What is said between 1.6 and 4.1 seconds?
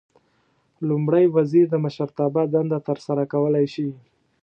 د مشرتابه دنده ترسره کولای شي.